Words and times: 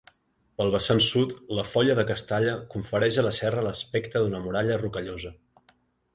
Pel 0.59 0.69
vessant 0.75 1.01
sud 1.07 1.35
la 1.59 1.65
Foia 1.73 1.97
de 2.01 2.05
Castalla 2.13 2.57
confereix 2.73 3.21
a 3.21 3.27
la 3.29 3.35
serra 3.41 3.67
l'aspecte 3.69 4.25
d'una 4.27 4.43
muralla 4.49 4.81
rocallosa. 4.87 5.37